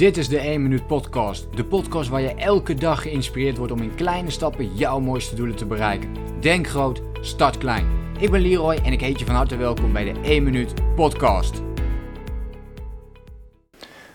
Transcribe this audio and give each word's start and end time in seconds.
Dit 0.00 0.16
is 0.16 0.28
de 0.28 0.38
1 0.38 0.62
Minuut 0.62 0.86
Podcast. 0.86 1.46
De 1.54 1.64
podcast 1.64 2.08
waar 2.08 2.20
je 2.20 2.34
elke 2.34 2.74
dag 2.74 3.02
geïnspireerd 3.02 3.56
wordt 3.56 3.72
om 3.72 3.82
in 3.82 3.94
kleine 3.94 4.30
stappen 4.30 4.74
jouw 4.74 5.00
mooiste 5.00 5.34
doelen 5.34 5.56
te 5.56 5.66
bereiken. 5.66 6.08
Denk 6.40 6.68
groot, 6.68 7.02
start 7.20 7.58
klein. 7.58 7.86
Ik 8.18 8.30
ben 8.30 8.40
Leroy 8.40 8.74
en 8.74 8.92
ik 8.92 9.00
heet 9.00 9.18
je 9.18 9.24
van 9.24 9.34
harte 9.34 9.56
welkom 9.56 9.92
bij 9.92 10.12
de 10.12 10.20
1 10.20 10.42
Minuut 10.42 10.74
Podcast. 10.94 11.62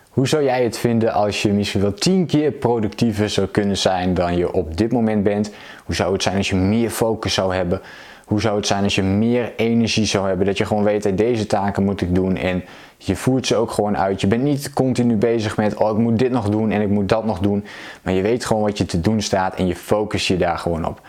Hoe 0.10 0.28
zou 0.28 0.44
jij 0.44 0.64
het 0.64 0.78
vinden 0.78 1.14
als 1.14 1.42
je 1.42 1.52
misschien 1.52 1.82
wel 1.82 1.94
10 1.94 2.26
keer 2.26 2.52
productiever 2.52 3.30
zou 3.30 3.48
kunnen 3.48 3.78
zijn 3.78 4.14
dan 4.14 4.38
je 4.38 4.54
op 4.54 4.78
dit 4.78 4.92
moment 4.92 5.24
bent? 5.24 5.52
Hoe 5.86 5.96
zou 5.96 6.14
het 6.14 6.24
zijn 6.24 6.38
als 6.38 6.50
je 6.50 6.56
meer 6.56 6.90
focus 6.90 7.34
zou 7.34 7.56
hebben? 7.56 7.82
Hoe 8.26 8.42
zou 8.42 8.56
het 8.56 8.68
zijn 8.68 8.84
als 8.84 8.96
je 8.96 9.04
meer 9.04 9.54
energie 9.56 10.06
zou 10.06 10.28
hebben? 10.28 10.46
Dat 10.46 10.58
je 10.58 10.66
gewoon 10.66 10.84
weet, 10.84 11.18
deze 11.18 11.46
taken 11.46 11.84
moet 11.84 12.02
ik 12.02 12.16
doen 12.16 12.38
en 12.38 12.64
je 12.98 13.16
voert 13.16 13.48
ze 13.48 13.56
ook 13.56 13.72
gewoon 13.72 13.98
uit. 13.98 14.22
Je 14.22 14.28
bent 14.28 14.44
niet 14.44 14.74
continu 14.74 15.16
bezig 15.16 15.58
met, 15.58 15.76
oh 15.76 15.90
ik 15.90 15.98
moet 15.98 16.20
dit 16.20 16.32
nog 16.32 16.50
doen 16.50 16.72
en 16.72 16.82
ik 16.82 16.90
moet 16.90 17.10
dat 17.10 17.26
nog 17.26 17.40
doen. 17.40 17.66
Maar 18.02 18.14
je 18.14 18.22
weet 18.22 18.46
gewoon 18.46 18.64
wat 18.64 18.78
je 18.78 18.86
te 18.86 19.02
doen 19.02 19.22
staat 19.22 19.56
en 19.56 19.68
je 19.68 19.76
focus 19.76 20.28
je 20.28 20.38
daar 20.38 20.58
gewoon 20.58 20.86
op. 20.86 21.02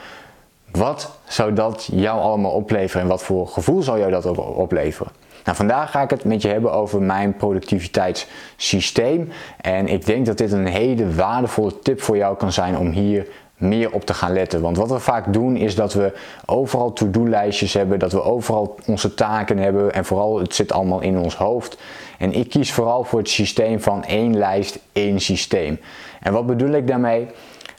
Wat 0.70 1.18
zou 1.24 1.52
dat 1.52 1.88
jou 1.92 2.20
allemaal 2.20 2.50
opleveren 2.50 3.02
en 3.02 3.08
wat 3.08 3.22
voor 3.22 3.48
gevoel 3.48 3.82
zou 3.82 3.98
jou 3.98 4.10
dat 4.10 4.38
opleveren? 4.38 5.12
Nou, 5.44 5.56
vandaag 5.56 5.90
ga 5.90 6.02
ik 6.02 6.10
het 6.10 6.24
met 6.24 6.42
je 6.42 6.48
hebben 6.48 6.72
over 6.72 7.02
mijn 7.02 7.36
productiviteitssysteem. 7.36 9.28
En 9.60 9.88
ik 9.88 10.06
denk 10.06 10.26
dat 10.26 10.38
dit 10.38 10.52
een 10.52 10.66
hele 10.66 11.14
waardevolle 11.14 11.78
tip 11.78 12.00
voor 12.00 12.16
jou 12.16 12.36
kan 12.36 12.52
zijn 12.52 12.78
om 12.78 12.90
hier 12.90 13.26
meer 13.56 13.92
op 13.92 14.04
te 14.04 14.14
gaan 14.14 14.32
letten. 14.32 14.60
Want 14.60 14.76
wat 14.76 14.90
we 14.90 14.98
vaak 14.98 15.32
doen 15.32 15.56
is 15.56 15.74
dat 15.74 15.92
we 15.92 16.12
overal 16.46 16.92
to-do-lijstjes 16.92 17.72
hebben, 17.72 17.98
dat 17.98 18.12
we 18.12 18.22
overal 18.22 18.76
onze 18.86 19.14
taken 19.14 19.58
hebben 19.58 19.92
en 19.92 20.04
vooral 20.04 20.38
het 20.38 20.54
zit 20.54 20.72
allemaal 20.72 21.00
in 21.00 21.18
ons 21.18 21.36
hoofd. 21.36 21.78
En 22.18 22.32
ik 22.32 22.48
kies 22.48 22.72
vooral 22.72 23.04
voor 23.04 23.18
het 23.18 23.28
systeem 23.28 23.80
van 23.80 24.04
één 24.04 24.36
lijst, 24.36 24.78
één 24.92 25.20
systeem. 25.20 25.80
En 26.20 26.32
wat 26.32 26.46
bedoel 26.46 26.70
ik 26.70 26.86
daarmee? 26.86 27.28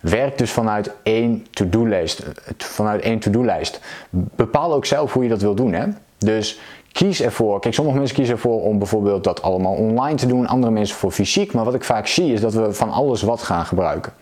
Werk 0.02 0.38
dus 0.38 0.52
vanuit 0.52 0.92
één 1.03 1.45
to-do-lijst. 1.52 2.23
Vanuit 2.58 3.02
één 3.02 3.19
to-do-lijst. 3.19 3.80
Bepaal 4.09 4.73
ook 4.73 4.86
zelf 4.86 5.14
hoe 5.14 5.23
je 5.23 5.30
dat 5.30 5.41
wil 5.41 5.56
doen. 5.56 5.73
Hè? 5.73 5.86
Dus 6.17 6.59
kies 6.91 7.22
ervoor. 7.22 7.59
Kijk, 7.59 7.73
sommige 7.73 7.97
mensen 7.97 8.16
kiezen 8.16 8.36
ervoor 8.36 8.62
om 8.62 8.78
bijvoorbeeld 8.78 9.23
dat 9.23 9.41
allemaal 9.41 9.73
online 9.73 10.17
te 10.17 10.28
doen, 10.28 10.47
andere 10.47 10.73
mensen 10.73 10.95
voor 10.95 11.12
fysiek. 11.12 11.53
Maar 11.53 11.66
wat 11.66 11.73
ik 11.73 11.84
vaak 11.84 12.08
zie 12.08 12.34
is 12.34 12.41
dat 12.41 12.53
we 12.53 12.73
van 12.73 12.91
alles 12.91 13.22
wat 13.22 13.41
gaan 13.41 13.66
gebruiken. 13.66 14.14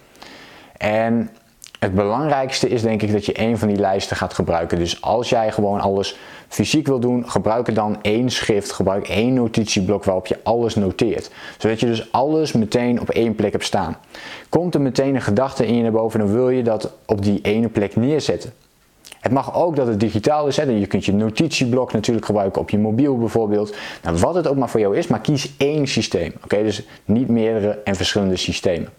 En 0.77 1.29
het 1.85 1.95
belangrijkste 1.95 2.69
is 2.69 2.81
denk 2.81 3.01
ik 3.01 3.11
dat 3.11 3.25
je 3.25 3.41
een 3.41 3.57
van 3.57 3.67
die 3.67 3.77
lijsten 3.77 4.17
gaat 4.17 4.33
gebruiken. 4.33 4.77
Dus 4.77 5.01
als 5.01 5.29
jij 5.29 5.51
gewoon 5.51 5.79
alles 5.79 6.17
fysiek 6.47 6.87
wil 6.87 6.99
doen, 6.99 7.29
gebruik 7.29 7.75
dan 7.75 7.97
één 8.01 8.29
schrift, 8.29 8.71
gebruik 8.71 9.07
één 9.07 9.33
notitieblok 9.33 10.03
waarop 10.03 10.27
je 10.27 10.39
alles 10.43 10.75
noteert. 10.75 11.31
Zodat 11.57 11.79
je 11.79 11.85
dus 11.85 12.11
alles 12.11 12.51
meteen 12.51 13.01
op 13.01 13.09
één 13.09 13.35
plek 13.35 13.51
hebt 13.51 13.63
staan. 13.63 13.97
Komt 14.49 14.75
er 14.75 14.81
meteen 14.81 15.15
een 15.15 15.21
gedachte 15.21 15.67
in 15.67 15.75
je 15.75 15.81
naar 15.81 15.91
boven, 15.91 16.19
dan 16.19 16.31
wil 16.31 16.49
je 16.49 16.63
dat 16.63 16.93
op 17.05 17.23
die 17.23 17.39
ene 17.41 17.67
plek 17.67 17.95
neerzetten. 17.95 18.53
Het 19.19 19.31
mag 19.31 19.55
ook 19.55 19.75
dat 19.75 19.87
het 19.87 19.99
digitaal 19.99 20.47
is. 20.47 20.57
Hè? 20.57 20.63
Je 20.63 20.87
kunt 20.87 21.05
je 21.05 21.13
notitieblok 21.13 21.93
natuurlijk 21.93 22.25
gebruiken 22.25 22.61
op 22.61 22.69
je 22.69 22.77
mobiel 22.77 23.17
bijvoorbeeld. 23.17 23.75
Nou, 24.03 24.17
wat 24.17 24.35
het 24.35 24.47
ook 24.47 24.57
maar 24.57 24.69
voor 24.69 24.79
jou 24.79 24.97
is, 24.97 25.07
maar 25.07 25.21
kies 25.21 25.53
één 25.57 25.87
systeem. 25.87 26.33
Oké, 26.43 26.63
Dus 26.63 26.83
niet 27.05 27.27
meerdere 27.27 27.81
en 27.83 27.95
verschillende 27.95 28.35
systemen. 28.35 28.89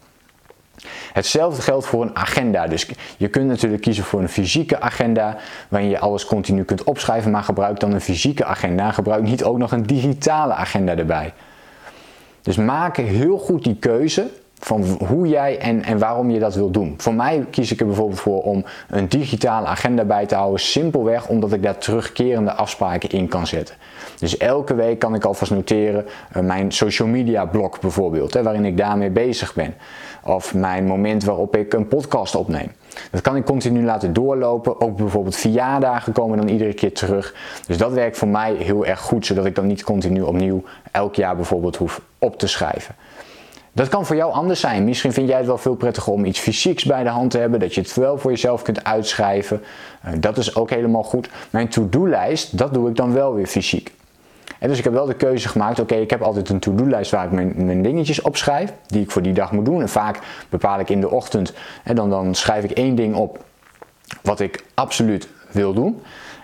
Hetzelfde 1.17 1.61
geldt 1.61 1.85
voor 1.85 2.01
een 2.01 2.15
agenda. 2.15 2.67
Dus 2.67 2.87
je 3.17 3.27
kunt 3.27 3.47
natuurlijk 3.47 3.81
kiezen 3.81 4.03
voor 4.03 4.21
een 4.21 4.29
fysieke 4.29 4.79
agenda 4.79 5.37
waarin 5.69 5.89
je 5.89 5.99
alles 5.99 6.25
continu 6.25 6.63
kunt 6.63 6.83
opschrijven, 6.83 7.31
maar 7.31 7.43
gebruik 7.43 7.79
dan 7.79 7.91
een 7.91 8.01
fysieke 8.01 8.45
agenda. 8.45 8.91
Gebruik 8.91 9.23
niet 9.23 9.43
ook 9.43 9.57
nog 9.57 9.71
een 9.71 9.83
digitale 9.83 10.53
agenda 10.53 10.95
erbij. 10.95 11.33
Dus 12.41 12.55
maak 12.55 12.97
heel 12.97 13.37
goed 13.37 13.63
die 13.63 13.75
keuze 13.75 14.29
van 14.59 14.83
hoe 15.07 15.27
jij 15.27 15.59
en, 15.59 15.83
en 15.83 15.97
waarom 15.97 16.29
je 16.29 16.39
dat 16.39 16.55
wil 16.55 16.71
doen. 16.71 16.93
Voor 16.97 17.13
mij 17.13 17.45
kies 17.51 17.71
ik 17.71 17.79
er 17.79 17.85
bijvoorbeeld 17.85 18.19
voor 18.19 18.41
om 18.41 18.65
een 18.89 19.09
digitale 19.09 19.67
agenda 19.67 20.03
bij 20.03 20.25
te 20.25 20.35
houden, 20.35 20.59
simpelweg 20.59 21.27
omdat 21.27 21.53
ik 21.53 21.63
daar 21.63 21.77
terugkerende 21.77 22.51
afspraken 22.53 23.09
in 23.09 23.27
kan 23.27 23.47
zetten. 23.47 23.75
Dus 24.19 24.37
elke 24.37 24.75
week 24.75 24.99
kan 24.99 25.15
ik 25.15 25.25
alvast 25.25 25.51
noteren 25.51 26.05
uh, 26.37 26.43
mijn 26.43 26.71
social 26.71 27.07
media 27.07 27.45
blok 27.45 27.81
bijvoorbeeld, 27.81 28.33
hè, 28.33 28.43
waarin 28.43 28.65
ik 28.65 28.77
daarmee 28.77 29.09
bezig 29.09 29.53
ben. 29.53 29.73
Of 30.23 30.53
mijn 30.53 30.85
moment 30.85 31.23
waarop 31.23 31.55
ik 31.55 31.73
een 31.73 31.87
podcast 31.87 32.35
opneem. 32.35 32.71
Dat 33.11 33.21
kan 33.21 33.35
ik 33.35 33.45
continu 33.45 33.83
laten 33.83 34.13
doorlopen. 34.13 34.81
Ook 34.81 34.97
bijvoorbeeld 34.97 35.35
verjaardagen 35.35 36.13
komen 36.13 36.37
dan 36.37 36.47
iedere 36.47 36.73
keer 36.73 36.93
terug. 36.93 37.35
Dus 37.67 37.77
dat 37.77 37.91
werkt 37.91 38.17
voor 38.17 38.27
mij 38.27 38.53
heel 38.53 38.85
erg 38.85 38.99
goed, 38.99 39.25
zodat 39.25 39.45
ik 39.45 39.55
dan 39.55 39.67
niet 39.67 39.83
continu 39.83 40.21
opnieuw 40.21 40.63
elk 40.91 41.15
jaar 41.15 41.35
bijvoorbeeld 41.35 41.75
hoef 41.75 42.01
op 42.19 42.39
te 42.39 42.47
schrijven. 42.47 42.95
Dat 43.77 43.87
kan 43.87 44.05
voor 44.05 44.15
jou 44.15 44.31
anders 44.31 44.59
zijn. 44.59 44.83
Misschien 44.83 45.13
vind 45.13 45.27
jij 45.27 45.37
het 45.37 45.45
wel 45.45 45.57
veel 45.57 45.75
prettiger 45.75 46.13
om 46.13 46.25
iets 46.25 46.39
fysieks 46.39 46.85
bij 46.85 47.03
de 47.03 47.09
hand 47.09 47.31
te 47.31 47.37
hebben, 47.37 47.59
dat 47.59 47.75
je 47.75 47.81
het 47.81 47.93
wel 47.93 48.17
voor 48.17 48.31
jezelf 48.31 48.61
kunt 48.61 48.83
uitschrijven. 48.83 49.63
Uh, 50.05 50.11
dat 50.19 50.37
is 50.37 50.55
ook 50.55 50.69
helemaal 50.69 51.03
goed. 51.03 51.29
Mijn 51.49 51.67
to-do-lijst, 51.67 52.57
dat 52.57 52.73
doe 52.73 52.89
ik 52.89 52.95
dan 52.95 53.13
wel 53.13 53.33
weer 53.33 53.45
fysiek. 53.45 53.93
En 54.59 54.69
dus 54.69 54.77
ik 54.77 54.83
heb 54.83 54.93
wel 54.93 55.05
de 55.05 55.13
keuze 55.13 55.47
gemaakt, 55.47 55.79
oké, 55.79 55.95
ik 55.95 56.09
heb 56.09 56.21
altijd 56.21 56.49
een 56.49 56.59
to-do-lijst 56.59 57.11
waar 57.11 57.25
ik 57.25 57.31
mijn, 57.31 57.53
mijn, 57.55 57.81
dingetjes 57.81 58.21
op 58.21 58.37
schrijf, 58.37 58.73
die 58.87 59.01
ik 59.01 59.11
voor 59.11 59.21
die 59.21 59.33
dag 59.33 59.51
moet 59.51 59.65
doen. 59.65 59.81
En 59.81 59.89
vaak 59.89 60.19
bepaal 60.49 60.79
ik 60.79 60.89
in 60.89 61.01
de 61.01 61.09
ochtend, 61.09 61.53
en 61.83 61.95
dan, 61.95 62.09
dan 62.09 62.35
schrijf 62.35 62.63
ik 62.63 62.71
één 62.71 62.95
ding 62.95 63.15
op 63.15 63.43
wat 64.21 64.39
ik 64.39 64.63
absoluut 64.73 65.27
wil 65.51 65.73
doen. 65.73 66.01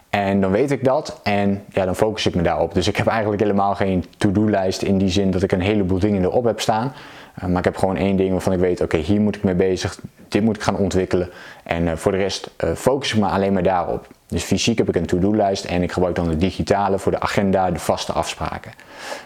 En 0.09 0.41
dan 0.41 0.51
weet 0.51 0.71
ik 0.71 0.83
dat 0.83 1.19
en 1.23 1.63
ja, 1.69 1.85
dan 1.85 1.95
focus 1.95 2.25
ik 2.25 2.35
me 2.35 2.41
daarop. 2.41 2.73
Dus 2.73 2.87
ik 2.87 2.97
heb 2.97 3.07
eigenlijk 3.07 3.41
helemaal 3.41 3.75
geen 3.75 4.05
to-do-lijst 4.17 4.81
in 4.81 4.97
die 4.97 5.09
zin 5.09 5.31
dat 5.31 5.43
ik 5.43 5.51
een 5.51 5.61
heleboel 5.61 5.99
dingen 5.99 6.23
erop 6.23 6.43
heb 6.43 6.59
staan. 6.59 6.93
Uh, 7.41 7.49
maar 7.49 7.57
ik 7.57 7.63
heb 7.63 7.77
gewoon 7.77 7.97
één 7.97 8.15
ding 8.15 8.31
waarvan 8.31 8.53
ik 8.53 8.59
weet, 8.59 8.81
oké, 8.81 8.97
hier 8.97 9.21
moet 9.21 9.35
ik 9.35 9.43
mee 9.43 9.55
bezig, 9.55 9.99
dit 10.27 10.43
moet 10.43 10.55
ik 10.55 10.61
gaan 10.61 10.77
ontwikkelen. 10.77 11.29
En 11.63 11.83
uh, 11.83 11.95
voor 11.95 12.11
de 12.11 12.17
rest 12.17 12.49
uh, 12.63 12.71
focus 12.71 13.13
ik 13.13 13.19
me 13.19 13.27
alleen 13.27 13.53
maar 13.53 13.63
daarop. 13.63 14.07
Dus 14.27 14.43
fysiek 14.43 14.77
heb 14.77 14.89
ik 14.89 14.95
een 14.95 15.05
to-do-lijst 15.05 15.65
en 15.65 15.81
ik 15.81 15.91
gebruik 15.91 16.15
dan 16.15 16.29
de 16.29 16.37
digitale 16.37 16.99
voor 16.99 17.11
de 17.11 17.19
agenda, 17.19 17.71
de 17.71 17.79
vaste 17.79 18.11
afspraken. 18.11 18.71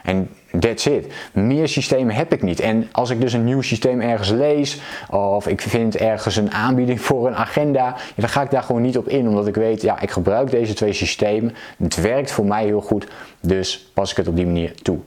En 0.04 0.30
that's 0.60 0.86
it. 0.86 1.14
Meer 1.34 1.68
systemen 1.68 2.16
heb 2.16 2.34
ik 2.34 2.42
niet. 2.42 2.60
En 2.60 2.88
als 2.92 3.10
ik 3.10 3.22
dus 3.22 3.34
een 3.34 3.44
nieuw 3.44 3.62
systeem 3.62 4.02
ergens 4.02 4.30
lees 4.30 4.82
of 5.10 5.48
ik 5.48 5.62
vind 5.62 5.96
ergens 5.96 6.36
een 6.36 6.52
aanbieding 6.52 7.02
voor 7.08 7.28
een 7.28 7.36
agenda, 7.36 7.96
dan 8.16 8.30
ga 8.30 8.42
ik 8.42 8.52
daar 8.52 8.64
gewoon 8.64 8.82
niet 8.82 8.98
op 8.98 9.08
in, 9.08 9.28
omdat 9.28 9.48
ik 9.48 9.56
weet, 9.56 9.82
ja, 9.82 10.02
ik 10.02 10.12
gebruik 10.12 10.50
deze 10.50 10.74
twee 10.74 10.94
systemen. 10.94 11.56
Het 11.84 12.02
werkt 12.02 12.32
voor 12.32 12.46
mij 12.46 12.66
heel 12.66 12.82
goed, 12.82 13.08
dus 13.40 13.92
pas 13.94 14.12
ik 14.12 14.18
het 14.18 14.28
op 14.28 14.36
die 14.36 14.46
manier 14.46 14.76
toe. 14.82 15.00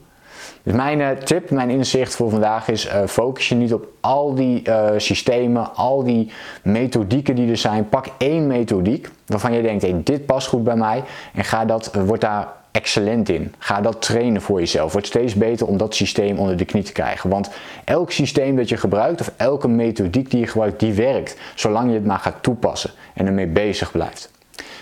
Dus 0.63 0.75
mijn 0.75 1.01
uh, 1.01 1.11
tip, 1.11 1.51
mijn 1.51 1.71
inzicht 1.71 2.15
voor 2.15 2.31
vandaag 2.31 2.69
is: 2.69 2.87
uh, 2.87 3.07
focus 3.07 3.49
je 3.49 3.55
niet 3.55 3.75
op 3.75 3.87
al 4.01 4.35
die 4.35 4.69
uh, 4.69 4.89
systemen, 4.97 5.75
al 5.75 6.05
die 6.05 6.33
methodieken 6.63 7.35
die 7.35 7.51
er 7.51 7.57
zijn. 7.57 7.89
Pak 7.89 8.07
één 8.19 8.47
methodiek 8.47 9.09
waarvan 9.27 9.53
je 9.53 9.63
denkt: 9.63 9.83
hey, 9.83 10.01
dit 10.05 10.27
past 10.27 10.49
goed 10.49 10.65
bij 10.65 10.77
mij. 10.77 11.03
En 11.35 11.45
ga 11.45 11.65
dat, 11.65 11.91
word 11.95 12.21
daar 12.21 12.49
excellent 12.71 13.29
in. 13.29 13.55
Ga 13.59 13.81
dat 13.81 14.03
trainen 14.03 14.43
voor 14.43 14.59
jezelf. 14.59 14.93
Word 14.93 15.07
steeds 15.07 15.35
beter 15.35 15.67
om 15.67 15.77
dat 15.77 15.95
systeem 15.95 16.39
onder 16.39 16.57
de 16.57 16.65
knie 16.65 16.83
te 16.83 16.93
krijgen. 16.93 17.31
Want 17.31 17.51
elk 17.85 18.11
systeem 18.11 18.57
dat 18.57 18.69
je 18.69 18.77
gebruikt 18.77 19.21
of 19.21 19.33
elke 19.37 19.69
methodiek 19.69 20.31
die 20.31 20.41
je 20.41 20.47
gebruikt, 20.47 20.81
die 20.81 20.93
werkt. 20.93 21.37
Zolang 21.55 21.89
je 21.89 21.95
het 21.95 22.07
maar 22.07 22.19
gaat 22.19 22.43
toepassen 22.43 22.91
en 23.15 23.27
ermee 23.27 23.47
bezig 23.47 23.91
blijft. 23.91 24.31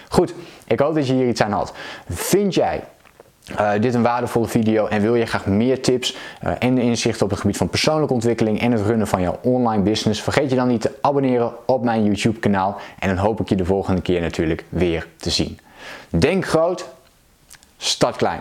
Goed, 0.09 0.34
ik 0.67 0.81
hoop 0.81 0.94
dat 0.94 1.06
je 1.06 1.12
hier 1.12 1.28
iets 1.28 1.43
aan 1.43 1.53
had. 1.53 1.72
Vind 2.09 2.55
jij 2.55 2.83
uh, 3.51 3.71
dit 3.81 3.95
een 3.95 4.03
waardevolle 4.03 4.49
video 4.49 4.87
en 4.87 5.01
wil 5.01 5.15
je 5.15 5.27
graag 5.27 5.47
meer 5.47 5.83
tips 5.83 6.17
uh, 6.45 6.53
en 6.59 6.79
inzichten 6.79 7.25
op 7.25 7.31
het 7.31 7.41
gebied 7.41 7.57
van 7.57 7.69
persoonlijke 7.69 8.15
ontwikkeling 8.15 8.61
en 8.61 8.73
het 8.73 8.87
runnen 8.87 9.07
van 9.07 9.21
jouw 9.21 9.39
online 9.43 9.83
business, 9.83 10.23
vergeet 10.23 10.51
je 10.51 10.57
dan 10.57 10.69
niet 10.69 10.81
te 10.81 10.95
abonneren 11.01 11.53
op 11.67 11.85
mijn 11.85 12.05
YouTube 12.05 12.39
kanaal 12.39 12.77
en 12.99 13.09
dan 13.09 13.17
hoop 13.17 13.41
ik 13.41 13.49
je 13.49 13.57
de 13.57 13.65
volgende 13.65 14.01
keer 14.01 14.21
natuurlijk 14.21 14.65
weer 14.69 15.07
te 15.17 15.31
zien. 15.31 15.59
Denk 16.11 16.47
groot, 16.47 16.89
start 17.77 18.17
klein. 18.17 18.41